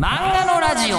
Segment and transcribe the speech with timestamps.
[0.00, 0.96] 漫画のラジオ。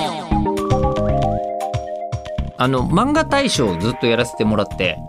[2.57, 4.99] あの漫画大賞をずっとやらせてもらって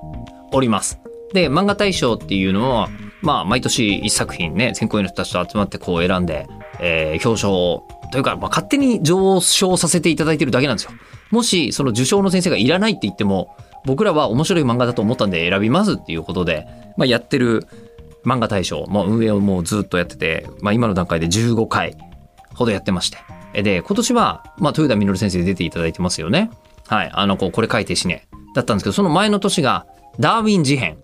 [0.50, 0.98] おります。
[1.34, 2.88] で漫画大賞っていうのは
[3.20, 6.46] まあ毎年一作品ね選考委員の人たちと集まってこう選んで、
[6.80, 10.93] えー表彰というか、まあ、勝手に上昇させていただいてるだけなんですよ。
[11.30, 13.54] もしその受賞の先生がいらないって言っても
[13.84, 16.66] 僕らは面白い漫画だと思ったんで選びますっていうことで、
[16.96, 17.66] まあ、やってる
[18.24, 21.95] 漫画大賞、もう運営をもうずっとやってて、まあ、今の段階で15回
[22.54, 23.18] ほどやってまして。
[23.55, 26.51] で、今年は、まあ、豊田稔先生出ていただいてますよね。
[26.87, 27.10] はい。
[27.12, 28.27] あの、こう、これ書いてしね。
[28.55, 29.87] だったんですけど、その前の年が、
[30.19, 30.98] ダーウィン事変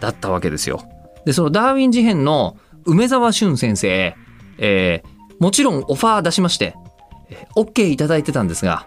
[0.00, 0.82] だったわけですよ。
[1.24, 4.14] で、そのダーウィン事変の梅沢俊先生、
[4.58, 6.74] えーもちろんオファー出しまして、
[7.28, 8.86] えー OK いただいてたんですが、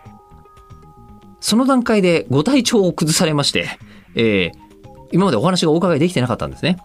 [1.40, 3.68] その段階でご体調を崩されまして、
[4.16, 4.70] えー
[5.12, 6.78] 今までお話がお伺いできてなかったんですね。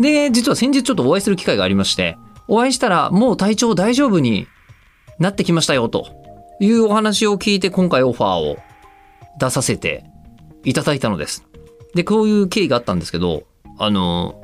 [0.00, 2.16] で、実は先日ちょっとお会いする機会がありまして、
[2.48, 4.46] お会いしたらもう体調大丈夫に
[5.20, 6.08] なってきましたよと
[6.60, 8.56] いうお話を聞いて今回オファーを
[9.38, 10.04] 出させて
[10.64, 11.46] いただいたのです。
[11.94, 13.44] で、こういう経緯があったんですけど、
[13.78, 14.40] あの、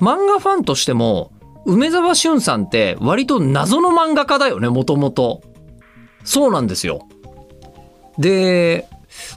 [0.00, 1.32] 漫画ファンとしても、
[1.64, 5.42] 梅沢俊さんって割と謎の漫画家だよね、もともと。
[6.24, 7.06] そうなんですよ。
[8.18, 8.88] で、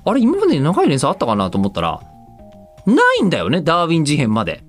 [0.03, 2.01] あれ今までに長い連載あったかなと思ったら、
[2.85, 4.63] ないんだよね、ダーウィン事変まで。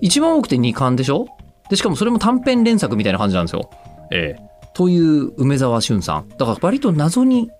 [0.00, 1.26] 一番多くて2巻でしょ？
[1.68, 3.70] で、しかもそれも短編連作みたいな感じなんですよ。
[4.12, 6.28] ええという梅沢俊さん。
[6.28, 7.50] だから割と謎に、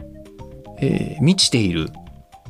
[0.78, 1.90] えー満ちている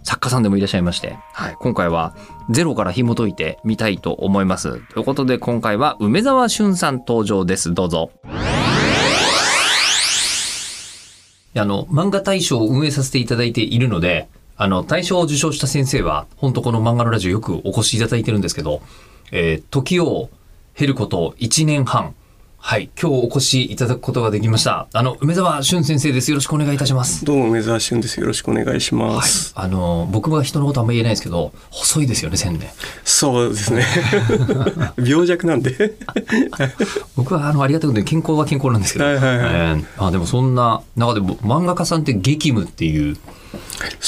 [0.04, 2.16] 作家さんでもいらっしゃいまして、はい、今回は
[2.50, 4.80] ゼロから紐解いてみたいと思います。
[4.92, 7.72] ということで今回は梅沢俊さん登場です。
[7.74, 8.10] どうぞ。
[11.54, 18.80] あの、漫画大賞を運営させていただいているので、あの、大賞を受賞した先生は、本当この漫画のラジオよくお越しいただいてるんですけど、
[19.32, 20.30] えー時を
[20.74, 22.14] 経ること1年半。
[22.64, 22.90] はい。
[22.98, 24.86] 今日お越しいただくことができました。
[24.92, 26.30] あの、梅沢俊先生です。
[26.30, 27.24] よろしくお願いいたします。
[27.24, 28.20] どうも梅沢俊です。
[28.20, 29.52] よろしくお願いしまはいす。。
[29.56, 32.70] あの、僕は人のことあんま言えないですけど、細いですよね、線で。
[33.04, 33.84] そうですね。
[35.04, 35.96] 病弱なんで。
[37.16, 43.16] 僕はあのありがたくて健康は健康なんですけど、はいはいはいえーあでもそんな中でも漫画家さんって激務っていう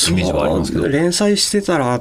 [0.08, 2.00] イメージはありますけど連載してたら、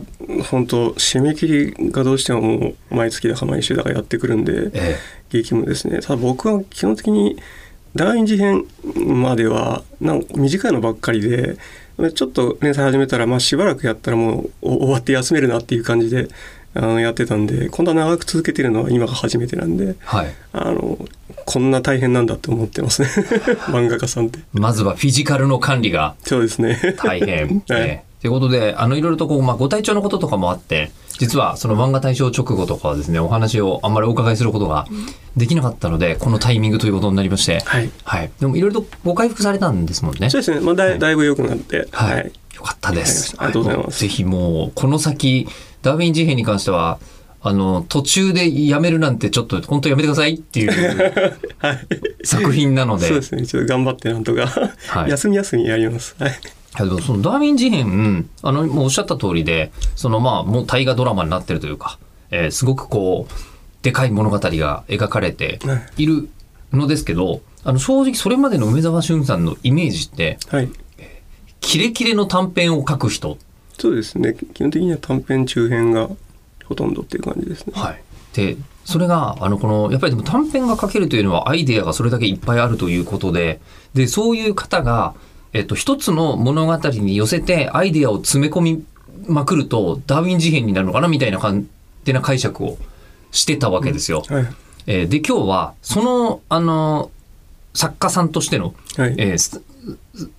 [0.49, 4.97] 本当締め切りがどうしてももう毎月だか毎週だかやってくるんで、え
[5.41, 5.99] 激務ですね。
[5.99, 7.37] ただ僕は基本的に
[7.95, 11.57] 第二次編まではなんか短いのばっかりで、
[12.15, 16.27] ちょっと連載始めたら、まあ、しばらくやったらもうお終わって休めるなっていう感じで
[16.73, 20.33] あのやってたんで今度は長く続けてるのは今が初めてなんではい。
[20.53, 20.97] あの
[21.45, 23.09] こんな大変なんだって思ってますね。
[23.69, 24.39] 漫画家さんって。
[24.53, 26.95] まずはフィジカルの管理がそうですね。
[26.97, 27.63] 大変。
[27.69, 27.81] はい。
[27.81, 34.87] えーということで、あの、いろいろとこう、まあ、ご体調のこととかもあって、実はその漫画大賞直後とかはですね、お話をあんまりお伺いすることが
[35.35, 37.91] できなかったので、このタイミングということになりまして、はい。
[38.05, 38.31] はい。
[38.39, 40.29] でも、いろいろとご回復されたんですもんね。
[40.29, 42.13] そうですね、まあ、だいだいぶ良くなってはい。
[42.13, 42.31] はい。
[42.55, 43.35] よかったです。
[43.39, 43.99] ありがとうございます。
[43.99, 45.49] ぜひもう、この先、
[45.81, 46.99] ダーウィン事変に関しては、
[47.41, 51.35] あの、途中でやめるなんてちょっと本当やめてくださいっていう
[52.23, 53.07] 作品なので。
[53.07, 53.45] そうですね。
[53.45, 54.47] ちょっと頑張ってなんとか、
[54.87, 55.11] はい。
[55.11, 56.15] 休み休みやります。
[56.17, 61.99] はいいやでもそのダーウィン事変、あの、もうおっしゃった通りで、そのまあ、もう大河ドラマになってるというか、
[62.31, 63.33] えーすごくこう、
[63.83, 65.59] でかい物語が描かれて
[65.97, 66.29] いる
[66.71, 70.69] のですけど、あの、正直それまでの梅沢俊さんのイメージって、はい
[71.63, 73.37] キレキレの短編を書く人。
[73.79, 76.09] そうですね基本的には短編中編が
[76.65, 78.03] ほとんどっていう感じですねはい。
[78.33, 83.59] で、それが、あの、この、やっぱりでも短編が書けるというのはアイデアがそれだけいっぱいあるということで、
[83.93, 85.15] で、そういう方が、
[85.53, 88.85] えっと、一つの物語に寄せてアイデアを詰め込み
[89.27, 91.67] まくると、ダーウィン事変になるのかなみたいな感
[92.03, 92.77] じな解釈を
[93.31, 94.23] してたわけですよ。
[94.27, 94.47] はい
[94.85, 97.09] えーで、今日は、その、あの、
[97.73, 99.61] 作家さんとしての、はいえーす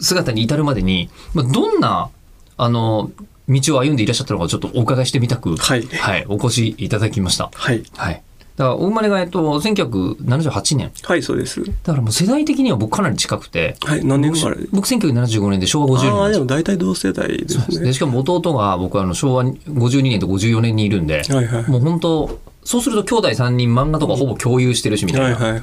[0.01, 2.09] 姿に至るまでに、まあ、どんな、
[2.57, 3.11] あの、
[3.49, 7.51] 道を歩んでいらっしゃったのかをちょっとお伺いしてみたく、はいはい、お越しいただきました。
[7.53, 8.23] はいはい。
[8.57, 10.93] だから、お生まれが、えっと、1978年。
[11.03, 11.65] はいそうです。
[11.65, 14.59] だからもう世代的には僕かなり近くて、はい何年生まれ？
[14.71, 16.15] 僕1975年で昭和50年。
[16.15, 17.87] ああでも大体同世代ですね。
[17.87, 21.71] でしかも弟が僕はあの昭和52年と54年にいるんで、はいはい。
[21.71, 25.63] もう本当そうすると兄弟3人漫画とかほぼ共有してるしみたいなはいはい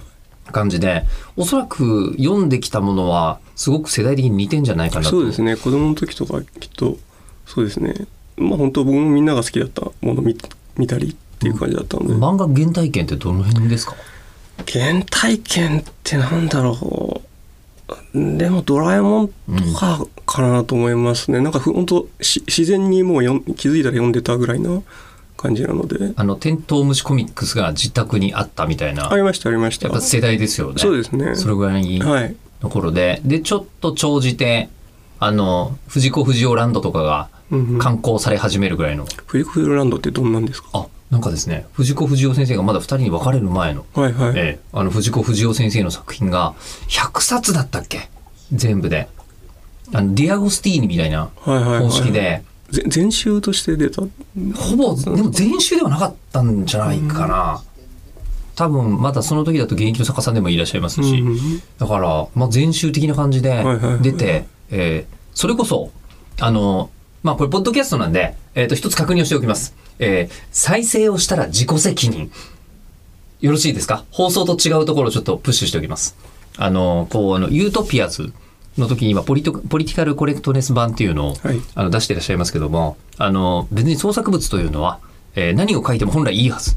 [0.51, 1.05] 感じで、
[1.37, 5.11] おそらく読んできたものはすごく世代的に似てんじゃないかなと。
[5.11, 5.55] そうですね。
[5.55, 6.97] 子供の時とかきっと
[7.45, 8.07] そうですね。
[8.35, 10.35] まあ本当僕もみんなが好きだったものを見
[10.77, 13.95] 見たりっていう感じだったので、漫画原体験ってどの辺ですか？
[14.71, 17.19] 原体験ってなんだろ
[18.13, 18.37] う。
[18.37, 19.33] でもドラえもんと
[19.75, 24.83] かかなと思いますね、なんかふ本当し自然にもうよん気づいたら読んでたぐらいな
[25.35, 26.13] 感じなので。
[26.15, 29.87] あの、テントウムシコミックスが自宅にあったみたいな、ありましたありました。
[29.87, 30.75] やっぱ世代ですよね。
[30.77, 31.35] そうですね。
[31.35, 31.99] それぐらい
[32.61, 34.69] の頃で、で、ちょっと長じて、
[35.19, 37.79] あの、藤子不二雄ランドとかがうんうん。
[37.79, 40.69] 刊行され始めるぐらいの、フリコフルランドってどんなんですか？
[40.73, 44.33] あ、なんかですね、藤子不二雄先生がまだ二人に別れる前の、はいはい。
[44.37, 46.53] ええ、あの、藤子不二雄先生の作品が、
[46.87, 48.09] 100冊だったっけ？
[48.53, 49.09] 全部で。
[49.93, 54.01] あの、ディアゴスティーニみたいなはいはいはい方式で、ぜ全集として出た？
[54.55, 57.61] ほぼ、でも全集ではなかったんじゃないかな。
[58.55, 65.91] 多分、まだその時だと現役の作家さんでもいらっしゃいますし、うんうんだから、まあ、全集的な感じではいはいはい出て、えーそれこそ、
[66.41, 66.89] あの、
[67.23, 69.75] まあ、これ、ポッドキャストなんで、えっ、と、一つ確認をしておきます。
[69.99, 72.31] えー再生をしたら自己責任。
[73.41, 74.03] よろしいですか？
[74.11, 76.15] 放送と違うところをちょっとプッシュしておきます。
[76.57, 78.33] あの、こう、あの、ユートピアズ
[78.77, 84.99] の時に今ポリト、ポリティカルコレクトネス版っていうのを、はいあの出していらっしゃいますけども、あの、別に創作物というのは、
[85.35, 86.75] えー何を書いても本来いいはず。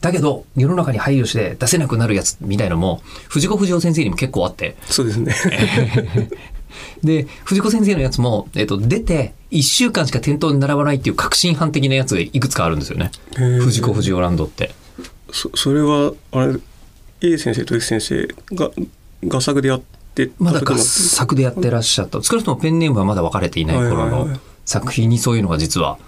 [0.00, 5.34] だけど、世の中に配慮して出せなくなるやつみたいのも、藤子不二雄先生にも結構あって、そうですね。
[7.02, 13.10] で、藤子先生のやつも、えっ、と、出て、1週間しか店頭に並ばないっていう革新犯的なやつがいくつかあるんですよね。
[13.34, 14.74] 藤子不二雄ランドって。
[15.32, 16.58] そそれは、あれ、
[17.22, 18.70] A 先生と S 先生が
[19.24, 19.82] 画作でやっ
[20.14, 22.22] てまだ合た時の作でやってらっしゃった。
[22.22, 25.98] 少なくともペンネームはまだ分かれていない頃のはいはいはい作品にそういうのが実は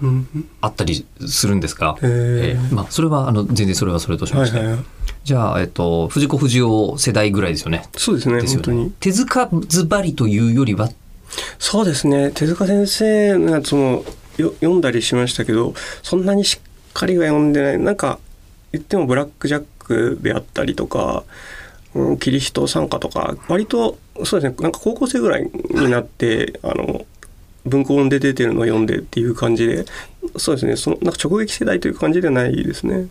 [0.60, 4.58] あったりするんですが、へーえーまあ、それは、あの、全然それはそれとしまして。
[4.58, 4.84] はいはいはい。
[5.22, 7.84] じゃあ、えっ、と、藤子不二雄世代ぐらいですよね。
[7.96, 8.92] そうですね、ですよね本当に。。
[8.98, 10.90] 手塚ズバリというよりは、
[11.58, 14.04] そうですね、手塚先生のやつも
[14.38, 17.78] よ読んだりしましたけど、そんなにしっかりは読んでない。
[17.78, 18.18] なんか、
[18.72, 21.22] 言ってもブラックジャックであったりとか、
[21.94, 27.06] うん、キリスト参加とか、割と、そうですね、なんか高校生ぐらいになって、あの、
[27.68, 29.84] 文庫本で出てるのを読んでっていう感じで、
[30.36, 33.08] そうですね、そのなんか直撃世代という感じではないですね。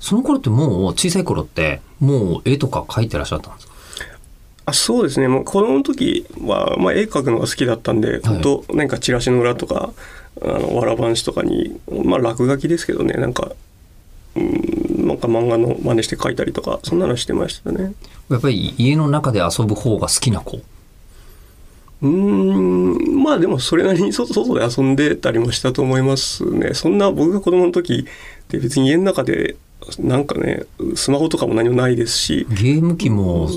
[0.00, 3.72] その頃ってもう小さい頃って、もう絵とか描いてらっしゃったんですか？
[4.66, 5.28] あそうですね。
[5.28, 9.92] もう子供の時は、まあ、絵描くのが好きだったんで、本当なんかチラシの裏とか
[10.40, 13.14] あのわらばんしとかにまあ落書きですけどね。
[13.14, 13.52] なんか
[14.36, 17.92] うんなんか漫画の真似して描いたりとかそんなのしてましたね。
[18.30, 20.60] やっぱり家の中で遊ぶ方が好きな子？
[22.02, 22.61] うーん
[23.32, 26.74] まあでもそれなりに 外外で遊んでたりもしたと思いますね。
[26.74, 29.56] そんな僕が子供の時って別に家の中で
[29.98, 30.64] なんかね
[30.94, 32.46] スマホとかも何もないですし。
[32.50, 33.48] ゲーム機も、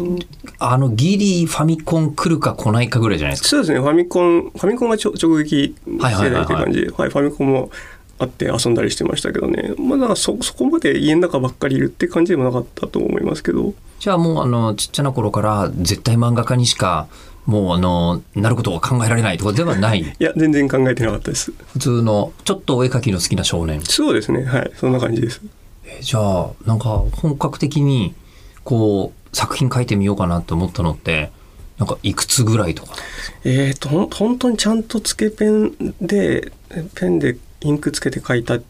[0.59, 3.49] あの、ギリファミコン来るか来ないかぐらいじゃないですか？
[3.49, 3.79] そうですね。
[3.79, 7.69] ファミコンファミコンが直撃世代っていう感じで、はいファミコンも
[8.17, 9.73] あって遊んだりしてましたけどね。
[9.77, 13.73] まあだからそそこまで家の中ばっかりいるって感じでもなかったと思いますけど。
[13.99, 17.07] じゃあもう、あの、ちっちゃな頃から絶対漫画家にしか、
[17.45, 20.01] もう、あの、なることが考えられないとかではない。
[20.19, 23.81] いや全然考えてなかったです普通の、ちょっとお絵描きの好きな少年。
[23.83, 25.41] そうですねはいそんな感じです
[25.85, 28.15] えじゃあ、なんか本格的に、
[28.63, 31.31] こう、作品書いてみようかなって思ったのって、
[31.77, 32.95] なんかいくつぐらいとか。
[33.43, 36.51] えー、とほん本当にちゃんとつけペンで
[36.95, 38.63] ペンでインクつけて書いたっ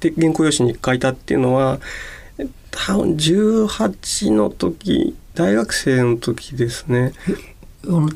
[0.00, 1.80] て原稿用紙に書いたっていうのは
[2.70, 7.12] 多分18の時大学生の時ですね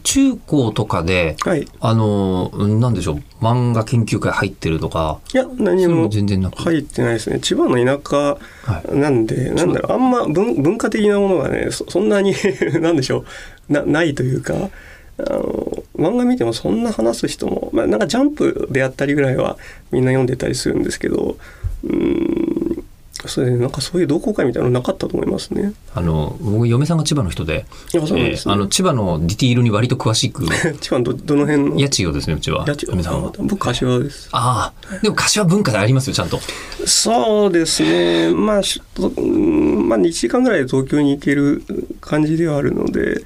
[0.02, 1.62] 中高とかで、はい。
[1.62, 6.62] いあの、なんでしょう、漫画研究会入ってるとか、いうのもも全然なく。
[6.62, 7.38] 入ってないですね。
[7.40, 8.98] 千葉の田舎はい。
[8.98, 9.92] なんで、なんだろう。
[9.92, 12.34] あんま文文化的なものがねそそんなに
[12.80, 13.24] なんでしょ
[13.68, 13.72] う。
[13.72, 14.54] なないというか
[15.18, 19.58] あの漫画見てもそんな話す人も、まあ、なんかジャンプであったりぐらいは
[19.90, 21.36] みんな読んでたりするんですけど
[21.84, 22.37] うー
[23.28, 25.72] んそれでなんかそういう同好会みたいなのなかったと思いますね。
[25.94, 30.46] あの、僕、嫁さんが千葉の人で、千葉のディティールに割と詳しく、
[30.80, 31.80] 千葉のどどの辺の？
[31.80, 32.64] 家賃をですね、うちは。
[32.66, 33.32] 家賃嫁さんは。
[33.38, 34.28] 僕柏です。
[34.32, 36.40] ああ、でも柏文化でありますよ、ちゃんと。
[36.86, 38.62] そうですね、まあ、
[38.98, 41.62] まあ、2時間ぐらいで東京に行ける
[42.00, 43.22] 感じではあるので、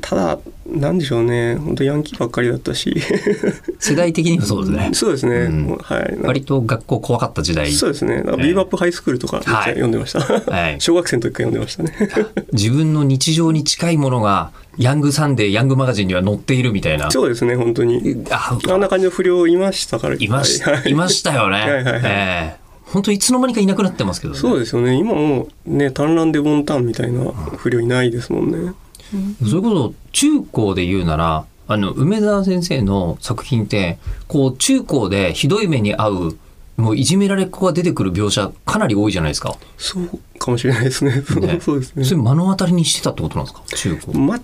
[0.00, 0.38] ただ、
[0.68, 2.94] なんでしょうね、本当ヤンキーばっかりだったし、
[3.80, 4.90] 世代的にはそうですね。
[4.92, 6.18] そうですね、うんはい。
[6.22, 7.72] 割と学校怖かった時代。
[7.72, 10.20] そうですね、ビーバップハイスクールとかめっちゃはい読んでました。
[10.20, 11.92] はい 小学生の時から読んでましたね。
[12.52, 17.10] 自分の日常に近いものが、ヤングサンデー、ヤングマガジンには載っているみたいな。
[17.10, 18.24] そうですね、本当に。
[18.30, 20.14] ああんな感じの不良いましたから。
[20.16, 21.56] いましはいいましたよね。
[21.58, 24.38] はいはいはいええ本当いつの間にかいなくなってますけどね。
[24.38, 27.22] そうですよね、今もうね、単乱でボンタンみたいな
[27.58, 28.72] 不良いないですもんね。
[29.48, 36.38] それこそ中高で言うなら、あの、梅沢先生の作品って、こう、中高でひどい目に遭う、
[36.78, 39.56] もういじめられっ子が出てくる描写かなり多いじゃないですか。
[39.76, 41.24] そうかもしれないですね。
[41.40, 42.04] ねそうですね。
[42.04, 43.62] それ目の当たりにしてたってことなんですか？
[43.76, 44.12] 中高。
[44.16, 44.38] ま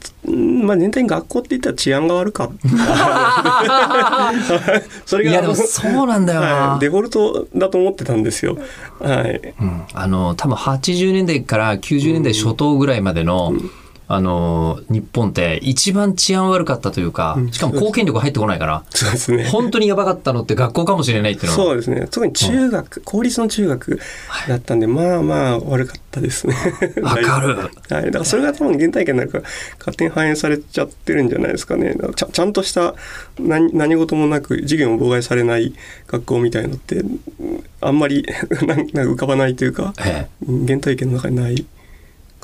[0.65, 4.33] まあ、全体に学校って言ったら治安が悪かった。
[5.07, 8.59] それがいやでもそうなんだよなはいデフォルトだと思ってたんですよ。
[8.99, 9.55] はい。
[9.61, 13.53] うんあの、多分80年代から90年代初頭ぐらいまでの、
[14.15, 19.45] あのー日本って一番治安悪かったというか、うんしかも貢献力入ってこないから、そうですね。
[19.45, 21.65] 本当にやばかったのって学校かもしれないっていうのは。
[21.65, 22.09] そうですね。
[22.11, 24.01] 特に中学、公立の中学
[24.49, 26.55] だったんで、まあまあ悪かったですね。
[27.03, 27.57] わかる。
[27.91, 29.45] はい、だからそれが多分原体験になるから
[29.79, 32.95] 勝手に反映されちゃってるんじゃないですかねだからちゃちゃんとした
[33.39, 35.75] 何何事もなく授業も妨害されない
[36.07, 37.21] 学校みたいのってうん
[37.81, 38.27] あんまり
[38.67, 41.65] なんか浮かばないというかえうん原体験の中にない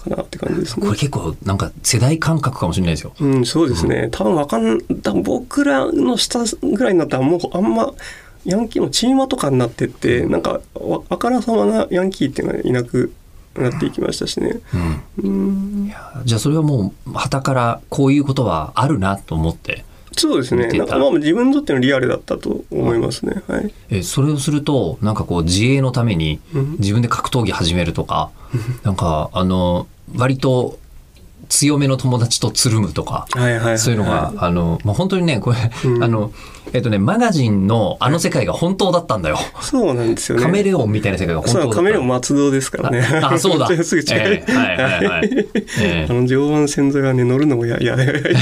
[0.03, 0.99] かなって感じですえ、こねれ。
[0.99, 3.13] 結構なんか世代感覚かもしれないですよ。
[3.21, 4.09] うん、そうですね。
[4.11, 7.93] 多分わかん、多分僕らの下ぐらいになったらもうあんま
[8.45, 13.13] ヤンキーもチーマとかになってって、なんかわあからさまなヤンキーっていうのがいなく
[13.55, 14.61] なっていきましたしね。
[15.19, 15.31] うん。
[15.31, 20.67] うんいやじゃあそれはもう、旗からこういうことはあるなと思って、そうですね。
[20.69, 23.43] なんかまあ自分にとってのリアルだったと思いますね。
[23.47, 23.73] はい。
[23.91, 28.31] えそれをすると、なんかこう自衛のためにうん自分で格闘技始めるとか、
[28.83, 30.79] なんかあの、割と
[31.49, 33.27] 強めの友達とつるむとか。
[33.77, 36.33] そういうのが、あの、まあ、本当にね、これ、うんあの、
[36.73, 39.39] えっとね、マガジンのあの世界が本当だったんだよ。
[39.61, 40.45] そうなんですよね。
[40.45, 41.75] カメレオンみたいな世界が本当だった。
[41.75, 43.01] カメレオン松戸ですからね。
[43.23, 44.21] ああそうだ すぐ近い。
[44.21, 45.31] ええはいはいはい
[45.83, 48.37] ええあの常磐線沿いはね乗るのもややややですね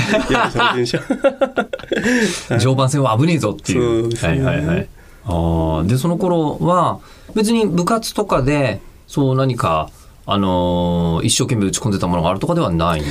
[0.74, 0.98] 電車。
[0.98, 4.02] はい常磐線は危ねえぞっていう。
[4.02, 4.88] そうですねはいはいはい。
[5.24, 7.00] ああ、で、その頃は、
[7.34, 9.90] 別に部活とかで、そう何か、
[10.30, 13.02] あのー一生懸命打ち込んでたものがあるとかではない？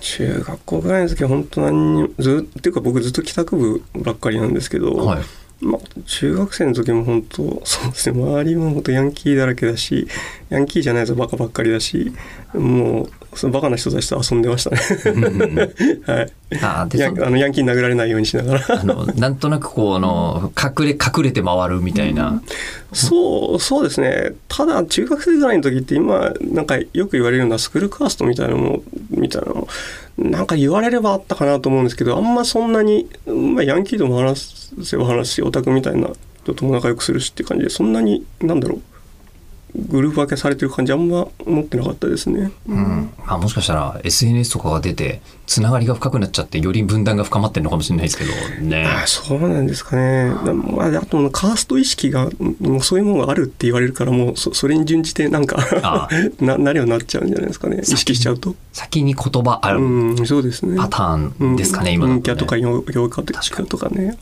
[0.00, 5.22] 中学校ぐらいの時は本当何にもずっていうか僕ずっと帰宅部ばっかりなんですけど、はい。
[5.64, 10.08] まあ、中学生の時も本当そうですね周りも本当ヤンキーだらけだし
[10.48, 12.12] ヤンキーじゃないやつはバカばっかりだし
[12.52, 14.76] もうそのバカな人たちと遊んでましたね。
[16.06, 16.32] はい。
[16.60, 18.80] あーであのヤンキーに殴られないようにしながら。
[18.80, 22.42] あの、なんとなくこう、あの、隠れ、隠れて回るみたいな。
[22.92, 24.32] そうそうですね。
[24.48, 29.54] ただ中学生ぐらいの時って今なんかよく言われるようなスクールカーストみたいなのもみたいなの。
[29.54, 29.68] も
[30.18, 36.10] なんか言われればあったかなと思うんですけどあんまそんなに、まあ、ヤンキーとも話せば話すしオタクみたいな
[36.42, 38.82] 人とも仲良くするしって感じでそんなになんだろう
[39.74, 42.52] グループ分けされてる感じあんま持ってなかったですね。
[42.68, 43.10] うん。
[43.24, 48.32] まあもしかしたら SNS とかが出て、つながりが深くなっちゃって、より分断が深まってるのかもしれないですけど、
[48.66, 48.84] ね。
[48.84, 50.30] あそうなんですかね。
[50.44, 52.28] だまあ、あとカースト意識が
[52.60, 56.08] もうそういうものがあるって言われるからもうそそれに準じてなんかあ
[56.40, 58.54] ななるようになっちゃうんじゃないですかね意識しちゃうと。
[58.72, 60.76] 先に言葉あるうん、そうですね。
[60.76, 62.20] パターンですかね、今の、ね。
[62.20, 62.56] 陰キャとか
[63.64, 64.18] とかね。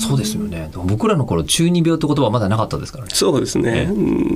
[0.00, 0.70] そうですよね。
[0.86, 3.10] 僕らの頃、中二病って言葉はまだなかったですからね。
[3.12, 3.90] そうですね。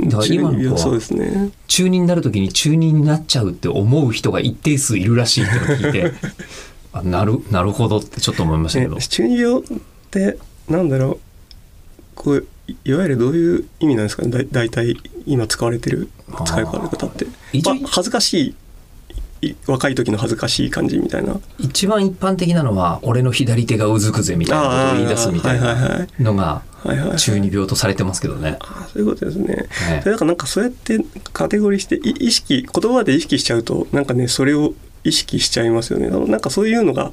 [0.06, 1.50] だから今の子は。
[1.66, 6.12] 中二になるときに中二になっちゃうって思う人が一定数いるらしいって聞いて、
[6.92, 9.00] あなる、なるほどってちょっと思いましたけどえ。
[9.00, 9.64] 中二病っ
[10.10, 11.18] てなんだろう
[12.14, 16.08] こういいわゆるどういう意味なんですかねだ大体今使われてる
[16.46, 17.26] 使い方って。
[17.86, 18.54] 恥ずかしいい
[19.66, 21.38] 若い時の恥ずかしい感じみたいな。
[21.58, 26.62] 一番一般的なのは、俺の左手がうずくぜみたいなことを言い出すみたいないのが。
[27.16, 28.58] 中二病とされてますけどね。
[28.60, 29.66] あそういうことですね。
[29.90, 30.98] えそれだからなんかそうやって
[31.32, 36.08] カテゴリーしてい意識言葉で意識しちゃうとなんかねそれを意識しちゃいますよね。
[36.30, 37.12] なんかそういうのが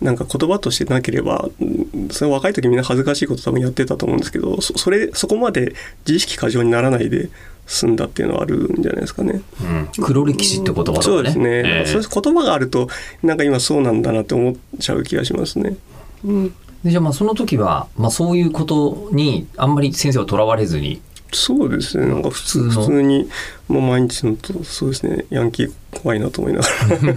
[0.00, 5.74] なんか言葉としてなければうんそれ若い時みんな恥ずかしいこと多分やってたと思うんですけどそそれそこまで
[6.06, 7.28] 自意識過剰にならないで
[7.70, 9.42] 済んだっていうのはあるんじゃないですかね。
[9.62, 11.04] うん、黒歴史って言葉とかね。
[11.04, 11.50] そうですね。
[11.50, 12.88] ええなんかそういう言葉があると
[13.22, 15.76] なんか今そうなんだなって思っちゃう気がしますね。
[16.24, 16.48] うん、
[16.82, 21.00] でじゃあまあその時は、まあ、そういうことにあんまり先生はとらわれずに
[21.32, 22.06] そうですね。
[22.06, 23.30] なんか普通普通の普通に
[23.68, 25.26] もう毎日のとそうですね。
[25.30, 26.68] ヤンキー怖いなと思いなが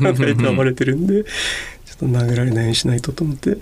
[0.05, 1.29] ら 大体暴れてるんで、ちょ
[1.95, 3.57] っと殴られないようにしないとと思って。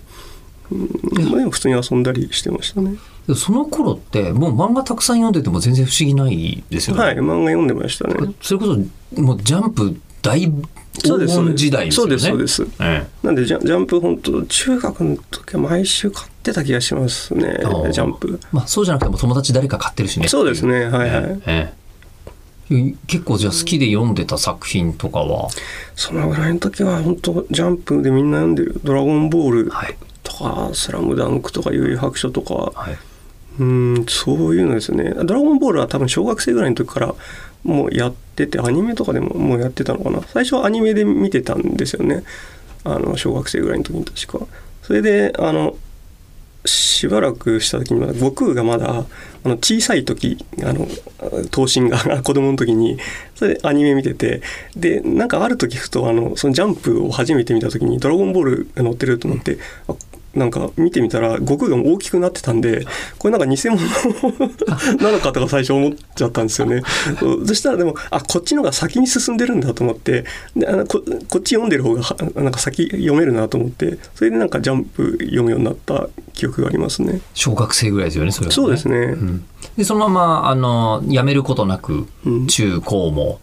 [0.71, 2.95] うん、まあでも普通に遊んだりしてましたね。
[3.27, 7.03] でその頃ってもう漫画たくさん読んでても全然不思議ないですよね。
[7.03, 8.15] はい、漫画読んでましたね。
[8.41, 8.65] それこ
[9.13, 10.49] そもうジャンプ大黄
[10.93, 12.17] 金時代ですよね。
[12.17, 12.83] そうですそうです。
[12.83, 17.57] えなんでジャジャンプ本当中学の時は毎週買ってた気がしますね。
[17.91, 18.39] ジャンプ。
[18.41, 20.27] えまあそうじゃなくても友達誰か買ってるしね。
[20.27, 20.85] そうですね。
[20.85, 21.41] はいはい。
[21.45, 21.81] ええ
[22.71, 25.49] え結構じゃあ好きで読んでた作品とかは、
[25.95, 32.97] そのぐらいの時は本当ジャンプでみんな読んでる「ドラゴンボール」はいとか「スラムダンクとか「幽遊白書」とかはい、
[33.61, 37.13] うんそういうのですね「ドラゴンボール」は多分小学生ぐらいの時から
[37.63, 40.21] もうやっててアニメとかでももうやってたのかな。
[40.33, 42.23] 最初はアニメで見てたんですよね。
[42.83, 44.47] あの小学生ぐらいの時に確か。
[44.81, 45.75] それであの
[46.65, 49.05] しばらくした時にまだ悟空がまだ
[49.43, 50.87] あの小さい時あの
[51.51, 52.97] 頭身が 子供の時に
[53.35, 54.41] それでアニメ見てて。
[54.75, 59.93] でなんかある時ふとあのそのジャンプを初めて見た時に「ドラゴンボール」が載ってると思って、あ
[60.33, 62.85] なんか見てみたら悟空が大きくなってたんで
[63.17, 63.81] これなんか偽物
[64.97, 66.81] なのかとか最初思っちゃったんですよね。
[67.45, 77.21] そしたらでもあこっちのが先に進んでるんだと思ってであのここっち読んでる方がはなんか先読めるなと思ってそれでなんかジャンプ読むようになった記憶がありますね。
[77.33, 78.55] 小学生ぐらいですよね、それは、ね。
[78.55, 79.45] そうですね、うん
[79.77, 83.39] で、そのまま、あの、やめることなく、うん中高も、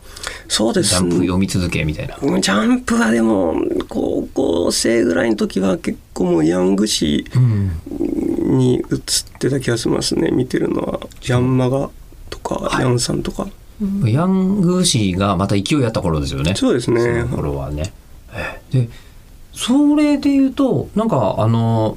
[0.49, 2.17] そうでジャンプ読み続けみたいな。
[2.17, 3.55] ジャンプはでも
[3.89, 7.71] 高校生ぐらいの時は結構もうヤング誌うん。
[8.59, 8.83] に映っ
[9.39, 11.91] てた気がしますね見てるのはヤンマガ
[12.31, 13.47] とか、はいヤンさんとか
[14.07, 16.55] ヤングシーがまた勢いあった頃ですよね。
[16.55, 17.93] そうですねその頃はね。
[18.33, 18.89] ええで、
[19.53, 21.97] それで言うと、なんか、あの、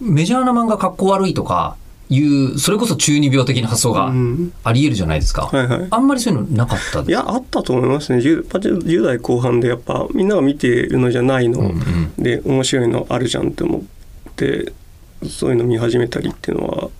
[0.00, 1.76] メジャーな漫画かっこ悪いとか
[2.10, 4.52] いう、それこそ中二病的な発想がうん。
[4.62, 5.46] あり得るじゃないですか。
[5.46, 5.86] はいはい。
[5.90, 7.00] あんまりそういうのなかった？
[7.00, 8.18] ですいやあったと思いますね。
[8.18, 12.12] 10, 10代後半でやっぱみんなが見てるのじゃないの、うんうん。
[12.22, 13.82] で面白いのあるじゃんって思っ
[14.36, 14.72] て
[15.28, 16.90] そういうの見始めたりっていうのは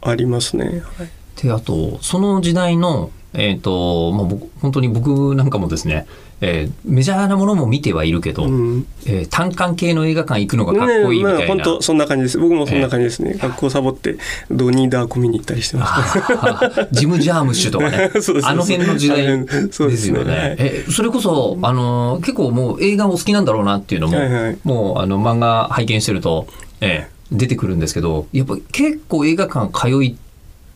[0.00, 1.08] ありますね、はい。
[1.40, 6.06] であとその時代の、えーとまあ、僕本当に僕なんかもですね、
[6.40, 8.86] えーメジャーなものも見てはいるけど、うん。
[9.06, 12.38] えー単館系の映画館行くのがかっこいいみたいな、ねまあ、本当そんな感じです。
[12.38, 14.16] 僕もそんな感じですね、学校サボって
[14.50, 18.10] ドニーダーコ見に行ったりしてましたジム・ジャームッシュとかね。
[18.44, 20.18] あの辺の時代でですすね。
[20.18, 20.56] よね。
[20.58, 24.58] えそれこそあの結構もう映画お好きなんだろうなっていうのも、はいはい。
[24.64, 26.46] もうあの漫画拝見してると、
[26.80, 30.16] えー出てくるんですけどやっぱ結構映画館通い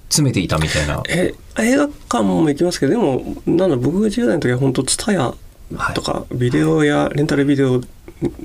[0.08, 1.02] 詰めていたみたいな。
[1.08, 5.32] え映画館も行きますけどでもなんだ僕が10代の時は本当ツタヤ
[5.76, 5.94] はい。
[5.94, 7.80] とかビデオやレンタルビデオ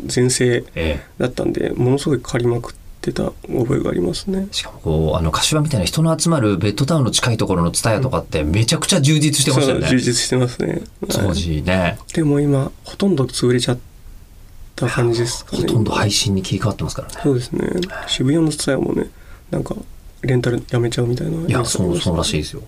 [0.06, 4.48] 全盛えだったんでものすごい借りまくってた覚えがありますね。
[4.52, 9.88] ーしかもこうあの柏みたいな人の集まるベッドタウンの近いところの蔦屋とかってめちゃくちゃ充実してましたよね。
[9.88, 10.82] 充実してますね。
[11.10, 11.98] 当時ね。
[12.14, 13.78] でも今ほとんど潰れちゃっ
[14.76, 15.62] た感じですかね。
[15.62, 17.14] ほとんど配信に切り替わってますからね。
[17.24, 17.70] そうですね。
[18.08, 19.10] 渋谷のツタヤもね
[19.52, 19.76] なんか
[20.22, 22.64] レンタルやめちゃうみたいないやそうそうらしいですよ。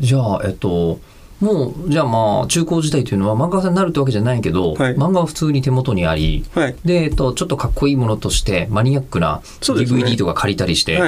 [0.00, 1.00] じゃあえっと
[1.40, 11.00] もうじゃあまあ中高時代というのは漫画家になるってわけじゃないけど、はい漫画は普通に手元にありはいで、えっと、ちょっとかっこいいものとしてマニアックな DVD とか借りたりして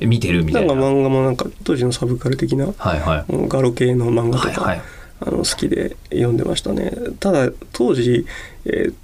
[0.00, 0.74] 見てるみたいな。
[0.74, 3.32] なんか漫画もなんか当時のサブカル的なはいはい。
[3.32, 4.86] うんガロ系の漫画とか、はいはい。
[5.20, 8.26] あの好きで読んでましたねただ当時、
[8.66, 8.94] えー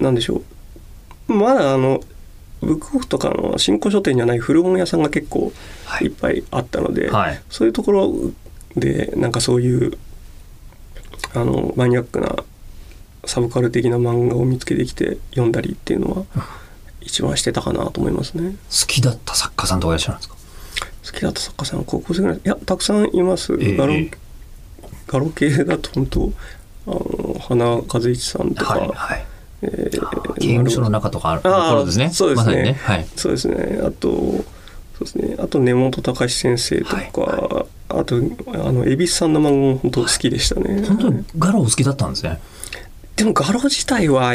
[0.00, 0.42] なんでしょ
[1.28, 2.00] うまだあの
[2.60, 5.52] ブックオフとかの新古書店にはない古本屋さんが結構
[5.84, 7.42] はいいっぱいあったので、はい。
[7.50, 8.12] そういうところ
[8.80, 9.98] でなんかそういう
[11.34, 12.36] あのマニアックな
[13.24, 16.44] サブカル的な漫画を見つけてきて読んだりっていうのは
[17.00, 18.56] 一番してたかなと思いますね。
[18.70, 20.36] 好きだった作家さんとかいらっしゃるんですか？
[21.06, 23.54] 好きだった作家さん高校生ぐらいいやたくさんいます。
[23.60, 24.10] ええガロええ
[25.06, 26.32] ガロ系だと本当
[26.86, 29.26] あの花和一さんとか、はいはい。
[29.62, 32.10] えー刑務所の中とかあるところですね。
[32.10, 32.72] そうですねまね。
[32.74, 33.06] はい。
[33.16, 34.44] そうですねあとそ
[35.00, 37.57] うですねあと根本隆先生とか、はあ
[38.08, 40.82] とあの蛭子さんの漫画も本当好きでしたね。
[40.86, 42.40] 本当にガロお好きだったんですね。
[43.16, 44.34] でもガロ自体は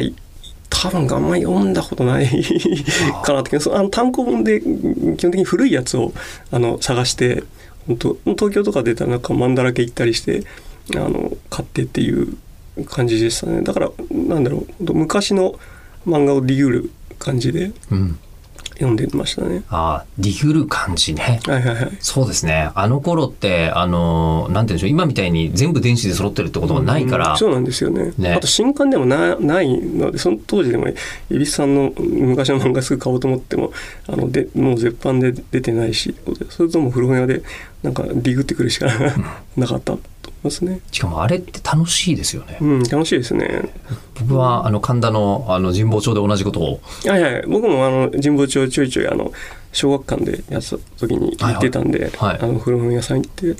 [0.69, 2.27] 多分あんまり読んだことない
[3.23, 6.13] かなってあの単行本で基本的に古いやつを
[6.51, 7.43] あの探して
[7.87, 10.43] 本当東京とか出たらなんかマンだらけ行ったりして
[10.95, 12.35] あの買ってっていう
[12.87, 15.55] 感じでしたねだからなんだろう昔の
[16.07, 18.19] 漫画をディグる感じでうん。
[18.83, 19.63] 読んでましたね。
[19.69, 21.39] ああ、ディグる感じね。
[21.45, 21.97] はいはいはい。
[21.99, 22.69] そうですね。
[22.75, 28.13] あの頃って、あの、なんて言うんでしょう、今みたいに全部電子で揃ってるってことがないから、うんそうなんですよね。
[28.17, 28.33] ね。
[28.33, 30.87] あと新刊でもなないのでその当時でも
[31.29, 33.71] 蛭子さんの昔の漫画すぐ買おうと思っても
[34.07, 36.15] あのでもう絶版で出てないし
[36.49, 37.43] それとも古本屋で
[37.81, 38.87] なんかディグってくるしか
[39.57, 39.97] なかった
[40.43, 40.79] ますね。
[40.91, 42.57] しかもあれって楽しいですよね。
[42.61, 43.73] うん楽しいですね。
[44.19, 47.43] 僕は、あの、神田の、あの、神保町で同じことを、はいはい。
[47.47, 49.31] 僕もあの神保町ちょいちょいあの
[49.71, 52.33] 小学館でやってた時に行ってたんで、はい。
[52.33, 52.39] はい。
[52.41, 53.55] あの古本屋さん行って、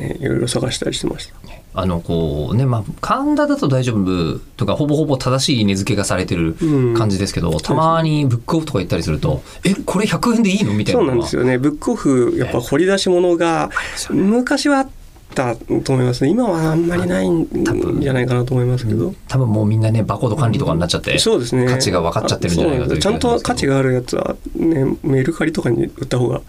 [0.00, 1.34] ね、いろいろ探したりしてました。
[1.78, 6.94] あの、こうね、まあ、神田だと大丈夫とか、ほぼほぼ正しい値付けがされてるうん。
[6.94, 10.72] 感じですけど、たまにブックオフとか行ったりすると、え、これ100円でいいの？
[10.72, 11.08] みたいなそう。
[11.08, 11.58] なんですよね。
[11.58, 13.68] ブックオフやっぱ掘り出し物が
[14.08, 14.88] 昔はあっ
[15.36, 16.30] たと思いますね。
[16.30, 19.48] 今はあんまりないん分じゃないかなと思いますけど、多分。
[19.48, 21.66] もうみんなね、バコード管理とかになっちゃって、そうですね。
[21.66, 26.40] 価値が分かっちゃってるんじゃないかとちゃんと価値があるやつは、ね、メルカリとかに売った方が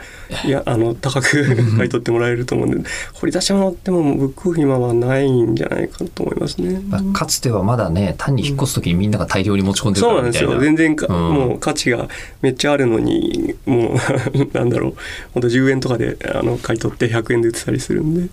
[0.45, 1.45] いやあの高く
[1.77, 6.81] 買い取ってもらえると思うんで掘り出し物ってもブックオフ今はないんじゃないかと思いますね。
[6.87, 10.77] まあかつてはまだね、単に引っ越すときにみんなが大量に持ち込んでるそうなんですよからみたいな。
[10.77, 11.33] 全然か、うん。
[11.33, 12.07] もう価値が
[12.41, 13.95] めっちゃあるのにも
[14.33, 14.93] うなんだろう
[15.33, 18.13] ほんと10円とかであの買い取って100円で売ってたりするん。
[18.13, 18.29] で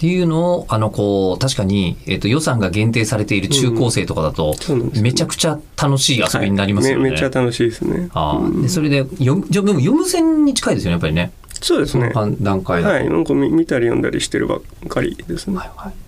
[0.00, 7.02] っていうのを、あの、こう、確かに、えっ、と、予算が限定されている中高生とかだと、そうなんねめちゃくちゃ楽しい遊びになりますよね。
[7.02, 8.08] はいめめっちゃ楽しいですね。
[8.14, 11.32] あーでそれで読む、じゃあでも読む線に近いですよね、やっぱりね。
[11.60, 12.14] そうですね。
[12.40, 12.82] 段階。
[12.82, 15.58] はい、なんか見見たり読んだりしてるばっかりですね。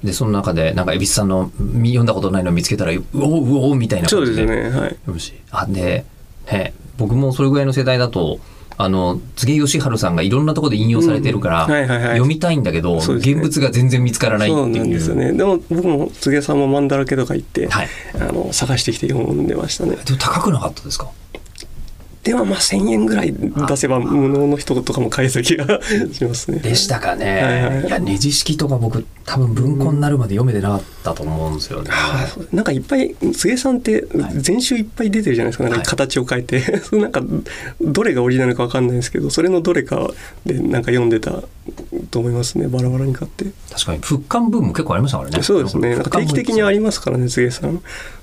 [0.02, 4.46] で、その中で、なんか、蛭子さんのみ読んだことないのを見つけたら、うおううおうみたいなそう感じで。
[4.46, 4.80] ですね。
[4.80, 4.88] はい。
[4.88, 5.34] 読むし。
[5.50, 6.06] あ、で、
[6.50, 8.40] ね、僕もそれぐらいの世代だと、
[8.82, 14.64] あの、柘義治さんがいろんなところで引用されてるから、読みたいんだけど、ね現物が全然見つからないっていう。
[14.64, 15.32] そうなんですよね。
[15.32, 17.88] でも僕も柘植さんも漫だらけとか行って、はい。
[18.14, 19.96] あの探してきて読んでましたね。
[20.04, 21.08] でも高くなかったですか？
[22.22, 25.80] ではまあ1000円ぐらい出せば無能の人とかも買えた気が
[26.12, 26.58] しますね。
[26.60, 27.42] でしたかね。
[27.42, 27.86] はいはい。
[27.86, 31.90] いや、ネジ式とか僕、多分文庫になるまで読めてなかったと思うんですよね。
[31.92, 34.06] あーなんかいっぱい柘さんって
[34.36, 37.22] 全集いっぱい出てるじゃないですか、なんか形を変えて、 なんか
[37.80, 40.08] どれがオリジナルかわかんないですけどそれのどれか
[40.46, 41.42] でなんか読んでた
[42.10, 42.68] と思いますね。
[42.68, 43.46] バラバラに買って。
[43.70, 45.42] 確かに、復刊ブーム結構ありましたからね。
[45.42, 45.94] そうですね。
[45.94, 47.82] なんか定期的にありまますからね柘さん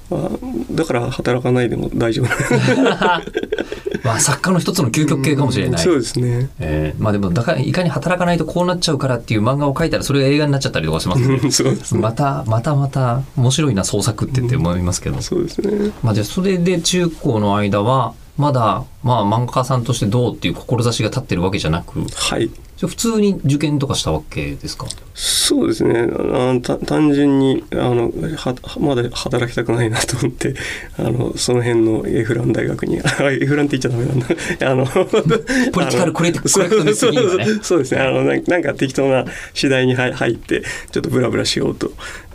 [0.10, 0.30] は
[0.72, 2.28] だから働かないでも大丈夫
[4.04, 5.82] まあ、作家の一つの究極系かもしれない。
[5.82, 6.50] そうですね。
[6.60, 11.39] えーまあでもだからいかに働かないとこうなっちゃうからっていう漫画を描いたらそれが映画になっちゃったりとかしますね。
[11.52, 12.02] そうですね。
[12.02, 15.91] またまたまた面白いな創作ってって思いますけど、そうですね。
[16.02, 22.00] まあじゃあそれで中高の間はまだまあ漫画家さんとしてどうっていう志が立ってるわけじゃなく。
[22.15, 24.87] はいじゃあ普通に受験とかしたわけですか？
[25.13, 25.99] そうですね。
[25.99, 26.05] あ
[26.53, 30.55] のた単純にあのはまだ働きたくないなと思って
[30.97, 34.27] あのその辺のエフラン大学にあエフランって言っちゃダメなんだ。
[34.71, 34.85] あの
[35.73, 37.59] ポリティカルコレクコレクトネス的にはね。
[37.61, 37.99] そうですね。
[37.99, 41.91] あのなんなんか適当な次第に入入ってちょっとブラブラしようと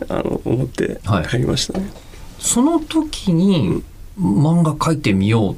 [0.09, 1.23] あの思ってはい。
[1.25, 1.89] 入りましたね、
[2.37, 3.81] その時に
[4.21, 5.55] 漫画描いてみようっ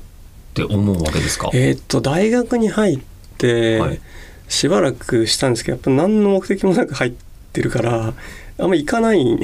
[0.54, 1.50] て思うわけですか？
[1.54, 3.00] えーっと大学に入っ
[3.38, 4.00] て、はい
[4.48, 7.14] しばらくしたんですけどやっぱ何の目的もなく入っ
[7.54, 8.14] てるから
[8.60, 9.38] あんま行かないん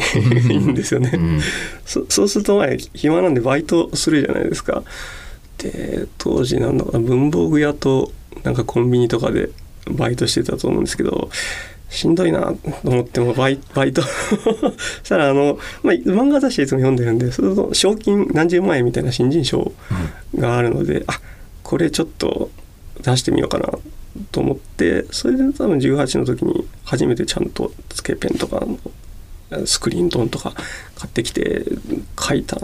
[0.74, 1.12] ですよね。
[1.14, 1.40] うん。
[1.86, 4.84] そそうすると前暇なんでバイトするじゃないですか。
[5.60, 8.12] で当時なんだかな文房具屋と
[8.44, 9.50] なんかコンビニとかで
[9.90, 11.30] バイトしてたと思うんですけど
[11.90, 14.02] しんどいなと思ってもバイバイト。
[14.02, 14.10] そ
[15.04, 19.72] したらあの、まあ、漫画雑誌いつも読んでるんでそうすると賞金何十万円みたいな新人賞
[20.36, 21.20] があるのであ
[21.62, 22.50] これちょっと
[23.04, 23.70] 出してみようかな
[24.32, 28.66] と思ってそれで多分18の時に初めてちゃんとつけペンとか
[29.66, 30.52] スクリーントンとか
[30.96, 31.64] 買ってきて
[32.20, 32.58] 書いた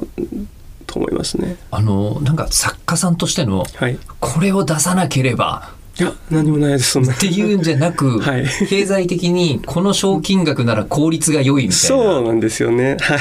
[0.88, 1.58] と思いますね。
[1.72, 3.94] あのなんか作家さんとしてのはい。
[3.94, 7.14] いこれを出さなければや何もないですそんな。
[7.14, 12.98] っていうんじゃなく、 はい経済的にこの賞金額なら効率が良いみたいなそうなんですよね。
[13.02, 13.20] はい。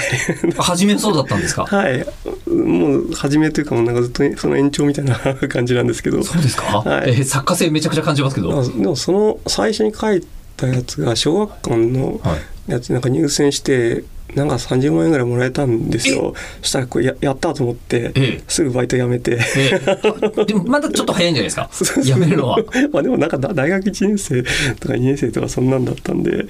[0.58, 1.66] 初めそうだったんですか？
[1.66, 2.06] はい。
[2.48, 5.16] もう初めというかもうなんかずっとその延長みたいな
[5.48, 6.22] 感じなんですけど。
[6.22, 7.10] そうですか、はい。
[7.10, 10.22] えー作家性めちゃくちゃ感じますけど、あでもその最初に書い
[10.56, 12.36] たやつが小学館のは
[12.68, 12.72] い。
[12.72, 16.34] やつなんか入選してなんか30万円ぐらいもらえたんですよ。
[16.60, 18.42] そしたらこれややったと思ってええ。
[18.46, 19.38] すぐバイト辞めて。
[19.56, 21.68] えーでもまだちょっと早いんじゃないですか？
[21.72, 22.06] そうそう。
[22.06, 22.58] やめるのは。
[22.92, 24.42] まあでもなんかだ大学1年生
[24.78, 26.44] とか2年生とかそんなんだったんで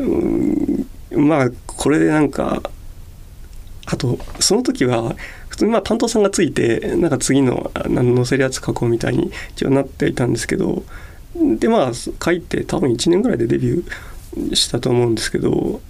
[0.00, 0.86] うん
[1.28, 2.62] まあこれでなんか
[3.92, 5.14] あとその時は
[5.48, 10.84] 普通にまあ担当さんがついてなんか次のの載せるやつ書こうみたいに一応なっていたんですけど
[11.34, 15.80] でまあ書いて多分1年ぐらいでデビューしたと思うんですけど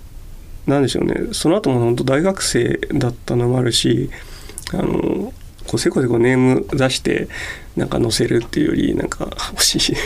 [0.66, 1.32] なんでしょうね。
[1.32, 4.10] その後も本当大学生だったのもあるし
[4.72, 5.32] あの
[5.66, 7.28] こうせこせこネーム出して
[7.76, 9.96] なんか載せるっていうよりなんか欲しい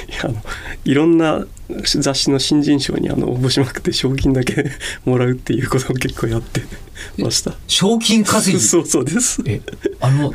[0.85, 4.71] いろんな雑誌の新人賞にあの応募しまくって賞金だけ
[5.05, 6.63] もらうっていうことを結構やって
[7.19, 7.55] ました。
[7.67, 8.61] 賞金稼ぎ？
[8.63, 9.43] そうそうです。
[9.47, 9.61] え
[10.01, 10.35] あの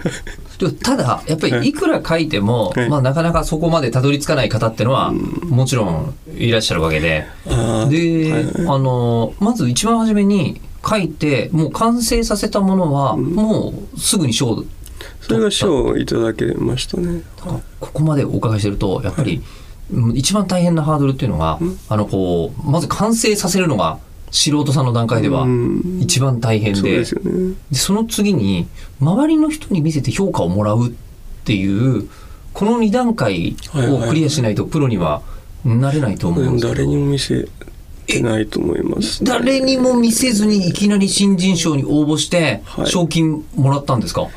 [0.81, 1.73] ただやっぱりい。
[1.73, 2.89] くら書いても、はい。
[2.89, 7.27] まあ、なかなかそこまでたどり着かない方ってのはもちろんいらっしゃるわけで。
[7.45, 8.45] で、はい。
[8.67, 14.65] あのまず一番初めに書いてもう完成させたものは、もうすぐに賞
[15.21, 17.21] それが賞をいただけましたね。
[17.37, 17.61] こ
[17.93, 19.43] こまでお伺いしてるとやっぱり、うん
[20.13, 23.99] 一番大変なハードルっていうのが、あのこうまず完成させるのが
[24.31, 25.99] 素人さんの段階ではうん。
[26.01, 28.67] 一番大変で,、そうでその次に
[28.99, 30.91] 周りの人に見せて評価をもらうっ
[31.45, 32.09] ていう
[32.53, 35.21] この2段階をクリアしないとプロには
[35.65, 36.73] なれないと思うんですけど。
[36.75, 37.47] 誰にも見せ
[38.05, 39.23] てないと思います。
[39.23, 42.87] 誰にも見せずにいきなり新人賞に応募してはい。
[42.87, 44.31] 賞金もらったんですか、はい、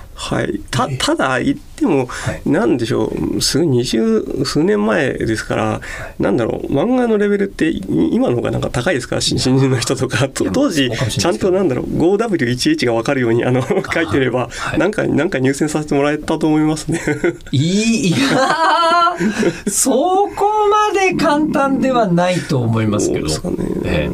[0.70, 2.42] たただ言っても、はい。
[2.46, 3.40] なんでしょう。
[3.42, 5.80] すごい二十数年前ですから、
[6.18, 6.66] なんだろう。
[6.72, 7.82] 漫画のレベルってい
[8.12, 9.16] 今の方がなんか高いですか？
[9.16, 10.28] ら新新人の人とか。
[10.28, 11.86] と当時ちゃんとなんだろう。
[11.86, 14.78] 5W11 が分かるようにあの書いてれば、はい。
[14.78, 17.00] なんかなんか入選させてもらえたと思いますね。
[17.50, 18.14] いい
[19.68, 20.30] そこ
[20.68, 23.28] まで簡単ではないと思いますけど。
[23.28, 23.52] そ
[23.84, 24.10] え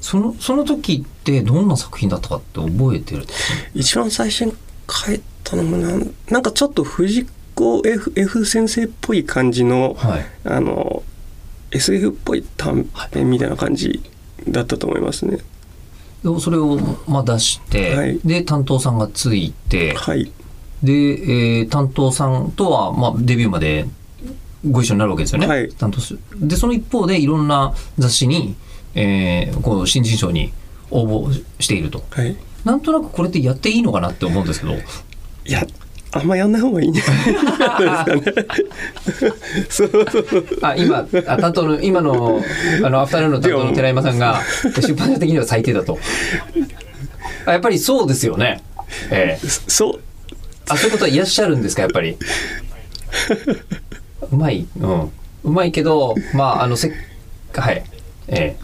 [0.00, 3.26] そのその時ってどんな作品だったかって覚えてる
[3.74, 4.50] 一番最初
[4.88, 11.02] に書いたのもなんなんかちょっと藤子 F, F 先生っぽい感じの、はいあの
[11.70, 14.00] SF っぽい短編みたいな感じ
[14.48, 15.38] だったと思いますね。
[16.24, 20.32] でそれをまあ出して、はいで担当さんがついてはい、
[20.82, 23.86] で、えー担当さんとは、まあ、デビューまで
[24.68, 25.46] ご一緒になるわけですよね。
[25.46, 28.56] はい担当するでその一方でいろんな雑誌に、
[28.94, 30.52] えーこう新人賞に
[30.90, 32.36] 応募しているとはい。
[32.68, 34.74] なんとなくこれってやっていいのかなって思うんですけど。
[34.74, 34.78] い
[35.50, 35.66] や、
[36.12, 38.22] あんまやんない方がいいんじゃないですかね。
[39.70, 39.90] そう。
[39.90, 40.46] そうそう。
[40.60, 41.04] あ今あ
[41.38, 42.42] 担当の今の
[42.84, 44.42] あのアフタヌーンの担当の寺山さんが
[44.82, 45.98] 出版社的には最低だと。
[47.46, 48.62] あやっぱりそうですよね。
[49.10, 49.48] ええ。
[49.48, 50.00] そう。
[50.68, 52.18] あそういうことはいらっしゃるんですかやっぱり。
[54.30, 54.66] うまい。
[54.78, 55.00] うん。
[55.44, 56.92] うまいけどまああのせっ
[57.54, 57.82] はい。
[58.28, 58.56] え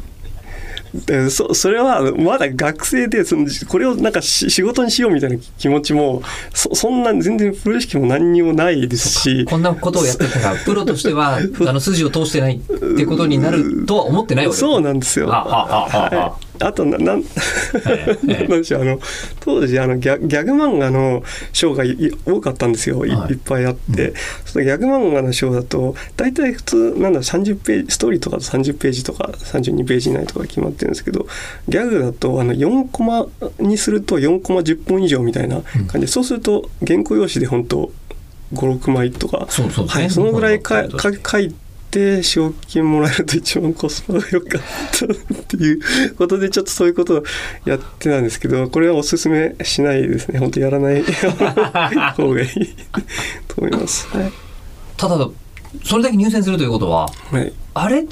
[1.07, 6.23] でそそれはまだ学生でそのこれをなんかし仕事にしようみたいな気持ちも
[6.55, 9.41] そそんな全然プロ意識も何にもないですし。
[9.41, 15.29] えこんなことをやってたら プロとしてはあの筋を通してないってことになるとは思ってないわけそうなんですよ。
[15.29, 19.01] はははははいあとななんええなんでしょうあの
[19.41, 21.85] 当時あのギャギャグ漫画の賞が
[22.27, 24.15] 多かったんですよい,、っぱいあって、
[24.45, 31.27] そのギャグ漫画の賞だと大体普通なんだ30ページストーリーとかだと30ページとか32ページ以内とか決まってるんですけど
[31.69, 33.27] ギャグだとあの4コマ
[33.59, 37.91] にすると4コマ10本以上みたいな感じで、そうすると原稿用紙で本当
[38.53, 39.47] 56枚とか。
[39.49, 41.55] そはい、そのぐらいかか書い
[41.95, 44.63] て賞金もらえると一番コスパが良かっ
[44.99, 45.09] たっ
[45.49, 47.25] ていうことでちょっとそういうことを
[47.65, 50.39] やってたんですけどこれはおすすめしないですね。
[50.41, 51.03] 本当やらない
[52.17, 52.49] 方がいい
[53.49, 54.07] と思います。
[54.09, 54.33] はい。
[54.97, 55.29] ただ
[55.85, 57.53] それだけ入選するということははい。
[57.75, 58.05] あれ？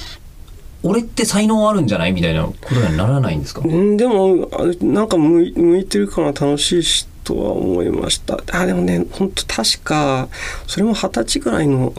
[0.85, 3.61] 俺って才能あるんじゃないみたいなことにはならないんですか？
[3.63, 8.37] うん、でもあなんか向い向いてるから楽しいしとは思いました。
[8.51, 10.27] あでもね本当確か
[10.67, 11.93] それも二十歳ぐらいの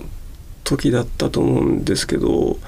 [0.64, 2.58] 時だったと思うんですけど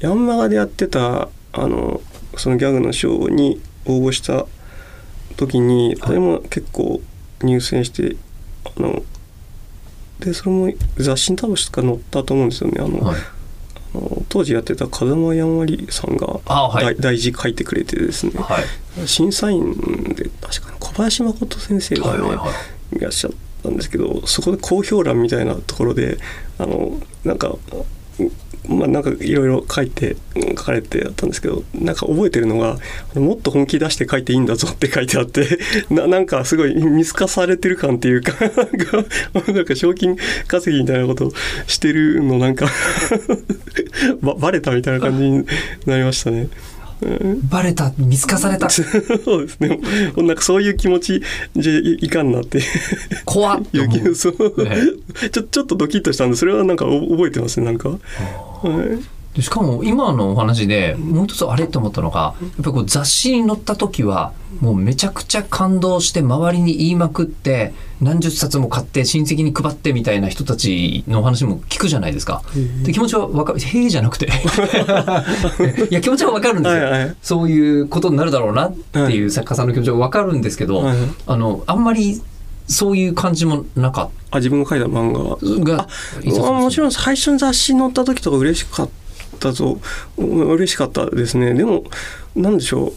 [0.00, 2.00] ヤンマガでやってたあの
[2.36, 4.46] そのギャグのショーに応募した
[5.36, 7.00] 時にこれも結構
[7.42, 8.16] 入選して
[8.76, 9.02] あの
[10.20, 12.80] でそれも雑誌に多分しか載ったと思うんですよね。
[12.80, 13.16] あの、はい。
[13.94, 16.96] あの当時やってた風間やんわりさんがあはい。
[16.96, 18.32] 大大事書いてくれてですね。
[18.36, 19.08] はい。
[19.08, 19.74] 審査員
[20.14, 22.46] で確かに小林誠先生がね、はいはいは
[22.94, 22.96] い。
[22.96, 23.30] いらっしゃっ
[23.62, 26.18] たんですけどそこで好評欄みたいなところで
[26.58, 27.56] あのなんか
[28.68, 30.16] まあなんかいろいろ書いて
[30.56, 32.78] 書かれてあったんですけどなんか覚えてるのが
[33.14, 35.58] 「もっと本気出して書いていいんだぞ」って書いてあって
[35.90, 40.16] ななんかすごい見透かされてる感っていうか なんかなんか賞金
[40.46, 41.32] 稼ぎみたいなことを
[41.66, 42.68] してるのなんか
[44.20, 45.46] ばバレたみたいな感じに
[45.86, 46.48] なりましたね。
[47.00, 48.68] うんバレた見透かされた。
[48.70, 49.78] そうですね。
[50.16, 51.22] なんかそういう気持ち
[51.56, 52.60] じゃいいかんなって。
[53.24, 53.60] 怖っ。
[53.60, 53.88] っていう。
[53.88, 54.76] 気思うそうね
[55.32, 57.90] ちょちょっとドキッとしたんでそれはなんかお覚えてますねなんか。
[57.90, 72.42] はいでしかも今のお話でもう一つあれって思ったのがやっぱりこう雑誌に載った時はもうめちゃくちゃ感動して周りに言いまくって何十冊も買って親戚に配ってみたいな人たちのお話も聞くじゃないですか。
[72.82, 74.26] で気持ちはわかる「へえ」じゃなくて。
[75.90, 77.16] いや気持ちはわかるんですよ、はいはい。
[77.22, 80.96] そういうことになるだろうなっていう作家さんの気持ちはわかるんですけど、はい。
[81.26, 82.20] あのあんまり
[82.66, 85.12] そういう感じもなかっあ自分が書いた漫
[85.64, 89.07] 画があもちろんん最初に雑誌に載った時とか嬉しかった
[89.40, 89.80] と
[90.16, 91.54] うん嬉しかったですね。
[91.54, 91.84] でも
[92.34, 92.92] なんでしょう。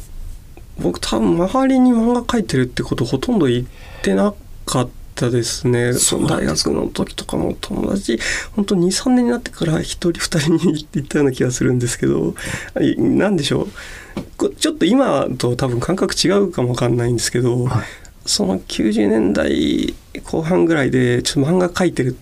[0.82, 3.65] 僕多分周りに漫画描いてるってことほとんど言っ
[4.02, 4.34] てな
[4.65, 5.94] かったですね。
[6.28, 8.20] 大学の時とかも友達
[8.56, 12.34] 本当23年になってから1人2人に言ったような気がするんですけど。
[12.82, 13.67] いなんでしょう。
[14.38, 17.84] こちょっと今と多分感覚違うかもわかんないんですけど、はい。
[18.26, 22.15] その90年代後半ぐらいでちょっと漫画描いてる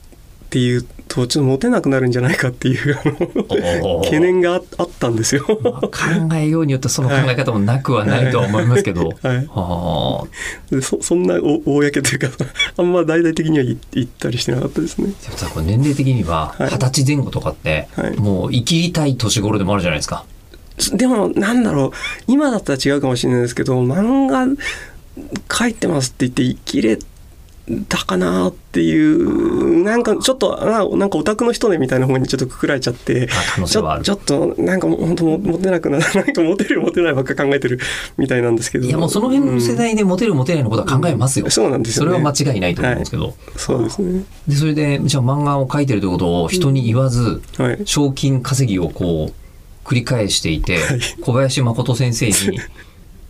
[0.49, 3.03] っていうとちょっとモテなくなるんじゃないかっていうあ
[3.83, 5.43] の懸念がああったんですよ。
[5.45, 5.89] 考
[6.33, 9.09] えようによってその考え方もなくはないとは思いますけど。
[9.21, 12.45] はいはあでそそんなお公というか
[12.77, 15.13] あんま大々的には言言ったりしてなかったですね。
[15.63, 20.25] 年齢的にははい二十歳前後とかって、はいもう生きりたい年頃でもあるじゃないですか。
[20.93, 21.91] でもなんだろう
[22.25, 24.47] 今だったら違うかもしれないですけど漫画
[25.47, 26.97] 描いてますって言って生きれ
[27.87, 33.27] たかなっていうなんかちょっとあなんかオタクの人ねみたいな方にちょっとくくられちゃって
[33.67, 37.79] ちょちょっとなんかもう本当もモテなくななんかモテるモテないばっか考えてる
[38.17, 38.87] みたいなんですけど。
[38.87, 41.45] いやもうその辺の世代でモテるモテないのことは考えますよ。
[41.45, 41.51] うん。
[41.51, 42.11] そうなんですよね。
[42.11, 43.33] それは間違いないと思うんですけど。
[43.55, 44.23] そうですね。
[44.47, 47.79] でそれでじゃあ漫画を描いてるということを人に言わず、はい。
[47.85, 50.99] 賞金稼ぎをこう繰り返していて、はい。
[51.21, 52.59] 小林誠先生に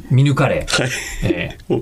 [0.10, 0.90] 見抜かれ、はい。
[1.24, 1.82] えもう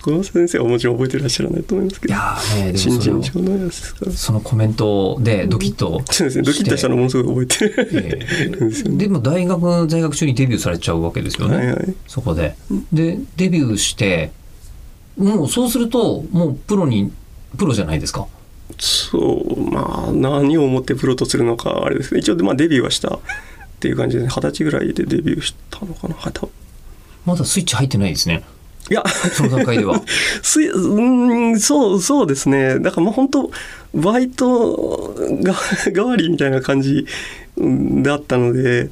[0.00, 2.14] この先生はもちろん覚えてらっしゃらないと思いますけど。
[2.14, 4.06] ーいやーねでも新人賞のやつですか。
[4.06, 8.98] らそのコメントでドキッとそうですねドキッとしたのものすごい覚えてえるんですよね。
[8.98, 11.94] でも大学在学中にデビューされちゃうわけですよね、はいはい。
[12.06, 12.56] そこで。
[12.92, 14.30] でデビューして
[15.16, 17.12] もうそうするともうプロに
[17.58, 18.26] プロじゃないですか。
[18.78, 23.20] そうまあ何を思ってプロとするのかあれですけど一応まあデビューはしたっ
[23.80, 26.14] ていう感じで二十歳ぐらいでデビューしたのかな
[27.24, 28.42] まだスイッチ入ってないですね。
[28.90, 29.94] いやその段階では。
[29.96, 33.50] うーんそうそうですねだからもう本当
[33.94, 35.54] バイトが
[35.92, 37.06] 代わりみたいな感じ
[37.56, 38.90] うんだったので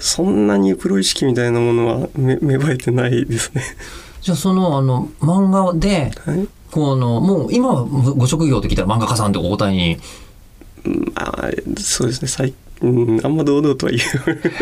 [0.00, 3.62] そんなにプロ意識みたいなものはめ芽生えてないですね。
[4.20, 9.98] じゃあそのあの漫画ではいこのもう今はご職業って聞いたら漫画家さんってお答えに
[10.84, 14.02] うんあそうですね最うん、あんま堂々とは言う。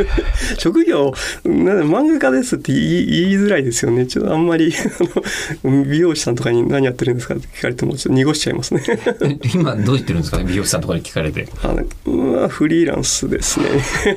[0.59, 1.13] 職業
[1.45, 4.07] な漫画家ですって言い言いづらいですよね。
[4.07, 4.73] ちょっとあんまり
[5.65, 8.83] あの美容師さんとかに何やってるんですかって聞かれてもちょっと濁しちゃいますね。
[8.87, 11.49] え 今どう言ってるんですか美容師さんとかに聞かれて。
[11.63, 13.67] あのまあフリーランスですね。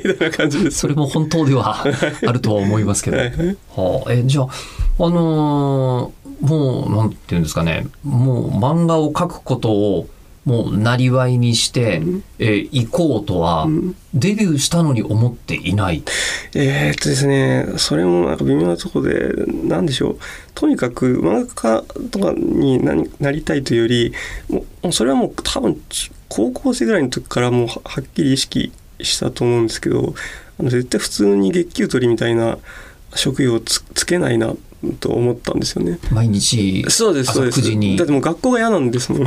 [0.03, 0.79] みたいな感じです。
[0.79, 1.83] それも本当では
[2.25, 3.17] あるとは思いますけど。
[3.17, 3.25] はい。
[3.27, 4.47] はいはあ、えじゃあ、
[4.99, 7.88] あのーもうなんていうんですかね。
[8.03, 10.07] もう漫画を描くことを
[10.45, 12.02] もうなりわいにして、
[12.39, 13.95] えー行こうとは、ん。
[14.13, 16.04] デビューしたのに思っていない。
[16.56, 20.19] えーっとですねそれもなんか微妙なところで何でしょう。
[20.56, 24.13] とにかく漫画家とかにななりたいというより
[24.49, 28.71] もうそれはもう多分ち高校生ぐらいの時からもうははっきり意識
[29.02, 30.13] したと思うんですけど
[30.60, 32.58] あの絶対普通に月給取りみたいな
[33.15, 34.54] 職業をつつけないな
[35.00, 36.00] と思ったんですよね。
[36.12, 37.60] 毎日そうですそうです。
[37.60, 37.98] 朝9時に。
[37.98, 39.24] だってもう学校が嫌なんですもん。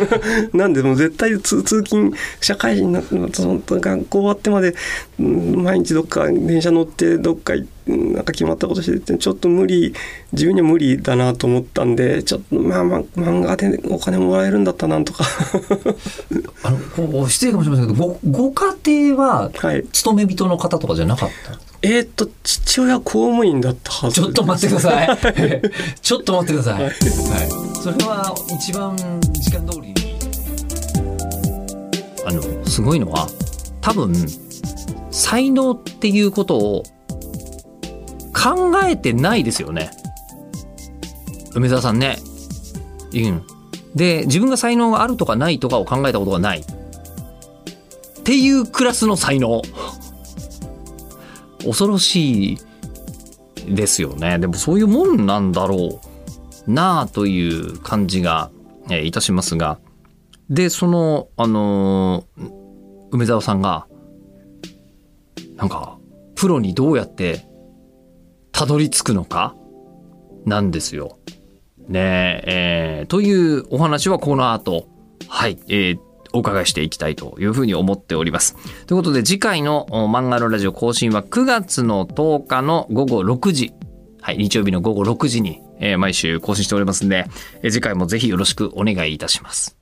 [0.56, 4.74] なんでもう絶対通通勤社会人になって学校終わってまで
[5.18, 9.92] うん毎日どっか電車乗ってどっかいなんか決まったことしててちょっと無理
[10.32, 15.24] 自分には無理だなと思ったんでちょっとまあまあ漫画でお金もらえるんだったらなんとか。
[16.64, 19.84] あのこう失礼かもしれませんけどごご家庭ははい。
[19.92, 21.58] 勤め人の方とかじゃなかった？
[21.82, 25.18] えーっと父親公務員だったはずちょっと待ってください。
[26.00, 26.82] ちょっと待ってください、はい。
[26.84, 26.94] はい、
[27.82, 28.96] それは一番
[29.34, 29.94] 時間通りに。
[32.26, 33.28] あのすごいのは
[33.82, 34.14] 多分
[35.10, 36.82] 才能っていうことを
[38.34, 39.90] 考えてないですよね。
[41.54, 42.18] 梅沢さんね。
[43.14, 43.42] うん。
[43.94, 46.60] で自分が才能があるとかないとかを考えたことがない。
[46.60, 46.64] っ
[48.24, 49.62] ていうクラスの才能。
[51.64, 52.58] 恐ろしい
[53.68, 54.38] ですよね。
[54.38, 56.00] でもそういうもんなんだろ
[56.66, 58.50] うなあという感じが、
[58.90, 59.78] えいたしますが。
[60.50, 62.64] でそのあのー
[63.14, 63.86] 梅沢さんが
[65.54, 65.98] なんか
[66.34, 67.46] プロにどうやって
[68.54, 69.56] たどり着くのか？
[70.46, 71.18] なんですよ。
[71.88, 74.86] ねえーというお話はこの後
[75.28, 75.98] はい、えー
[76.36, 78.56] お伺いしていきたいというふうに思っております。
[78.86, 83.72] ということで次回の漫画のラジオ更新は9月の10日の午後6時。
[84.20, 87.26] はい、日曜日の午後6時に、えー毎週更新しておりますんで、
[87.62, 89.76] えー次回もぜひよろしくお願いいたします。